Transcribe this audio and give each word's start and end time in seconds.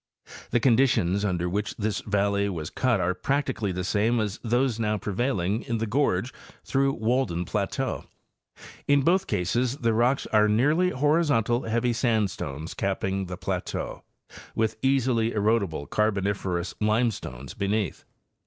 The 0.49 0.59
conditions 0.59 1.23
under 1.23 1.47
which 1.47 1.77
this 1.77 2.01
valley 2.01 2.49
was 2.49 2.71
cut 2.71 2.99
are 2.99 3.13
practically 3.13 3.71
the 3.71 3.83
same 3.83 4.19
as 4.19 4.39
those 4.43 4.79
now 4.79 4.97
pre 4.97 5.13
vailing 5.13 5.61
in 5.67 5.77
the 5.77 5.85
gorge 5.85 6.33
through 6.63 6.93
Walden 6.93 7.45
plateau. 7.45 8.05
In 8.87 9.03
both 9.03 9.27
cases 9.27 9.77
the 9.77 9.93
rocks 9.93 10.25
are 10.33 10.47
nearly 10.49 10.89
horizontal, 10.89 11.65
heavy 11.69 11.93
sandstones 11.93 12.73
capping 12.73 13.27
the 13.27 13.37
plateau, 13.37 14.01
with 14.55 14.75
easily 14.81 15.33
erodible 15.33 15.87
Carboniferous 15.87 16.73
limestones 16.81 17.53
beneath. 17.53 18.03